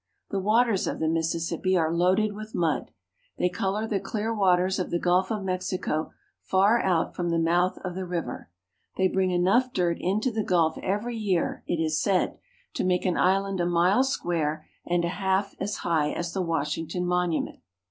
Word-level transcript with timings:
The 0.31 0.39
waters 0.39 0.87
of 0.87 0.99
the 0.99 1.07
Mississippi 1.07 1.77
are 1.77 1.93
loaded 1.93 2.33
with 2.33 2.55
mud. 2.55 2.89
They 3.37 3.49
color 3.49 3.85
the 3.85 3.99
clear 3.99 4.33
waters 4.33 4.79
of 4.79 4.89
the 4.89 4.97
Gulf 4.97 5.29
of 5.29 5.43
Mexico 5.43 6.11
far 6.41 6.81
out 6.81 7.15
from 7.15 7.29
the 7.29 7.37
mouth 7.37 7.77
of 7.83 7.93
the 7.93 8.07
river. 8.07 8.49
They 8.97 9.07
bring 9.07 9.29
enough 9.29 9.71
dirt 9.71 9.97
into 9.99 10.31
the 10.31 10.43
gulf 10.43 10.75
every 10.79 11.17
year, 11.17 11.63
it 11.67 11.79
is 11.79 12.01
said, 12.01 12.39
to 12.73 12.83
make 12.83 13.05
an 13.05 13.15
island 13.15 13.59
a 13.59 13.65
mile 13.67 14.03
square 14.03 14.65
and 14.87 15.03
half 15.05 15.53
as 15.59 15.75
high 15.85 16.09
as 16.13 16.33
the 16.33 16.41
Washington 16.41 17.05
Monument. 17.05 17.59